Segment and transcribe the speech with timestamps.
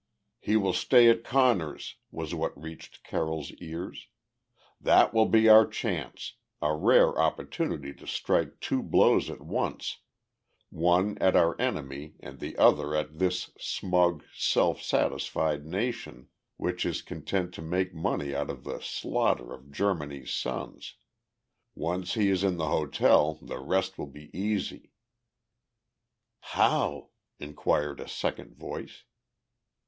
[0.39, 4.07] "He will stay at Conner's" was what reached Carroll's ears.
[4.79, 9.99] "That will be our chance a rare opportunity to strike two blows at once,
[10.71, 17.03] one at our enemy and the other at this smug, self satisfied nation which is
[17.03, 20.95] content to make money out of the slaughter of Germany's sons.
[21.75, 24.93] Once he is in the hotel, the rest will be easy."
[26.39, 27.09] "How?"
[27.39, 29.03] inquired a second voice.